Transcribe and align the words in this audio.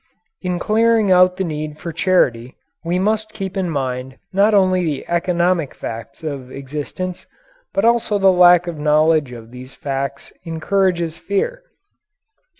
In 0.41 0.57
clearing 0.57 1.11
out 1.11 1.35
the 1.37 1.43
need 1.43 1.77
for 1.77 1.93
charity 1.93 2.55
we 2.83 2.97
must 2.97 3.33
keep 3.33 3.55
in 3.55 3.69
mind 3.69 4.17
not 4.33 4.55
only 4.55 4.83
the 4.83 5.07
economic 5.07 5.75
facts 5.75 6.23
of 6.23 6.51
existence, 6.51 7.27
but 7.71 7.85
also 7.85 8.17
that 8.17 8.27
lack 8.27 8.65
of 8.65 8.79
knowledge 8.79 9.31
of 9.31 9.51
these 9.51 9.75
facts 9.75 10.33
encourages 10.43 11.17
fear. 11.17 11.61